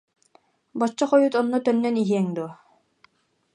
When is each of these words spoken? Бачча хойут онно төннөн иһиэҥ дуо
Бачча 0.79 1.05
хойут 1.11 1.33
онно 1.41 1.57
төннөн 1.65 1.95
иһиэҥ 2.03 2.27
дуо 2.35 2.51